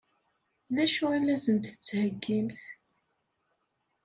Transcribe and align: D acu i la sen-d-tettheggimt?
D 0.75 0.77
acu 0.83 1.05
i 1.17 1.19
la 1.21 1.37
sen-d-tettheggimt? 1.43 2.59